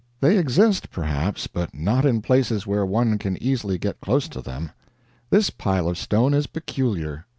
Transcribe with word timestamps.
They 0.19 0.39
exist, 0.39 0.89
perhaps, 0.89 1.45
but 1.45 1.75
not 1.75 2.07
in 2.07 2.23
places 2.23 2.65
where 2.65 2.83
one 2.87 3.19
can 3.19 3.37
easily 3.37 3.77
get 3.77 4.01
close 4.01 4.27
to 4.29 4.41
them. 4.41 4.71
This 5.29 5.51
pile 5.51 5.87
of 5.87 5.95
stone 5.95 6.33
is 6.33 6.47
peculiar. 6.47 7.27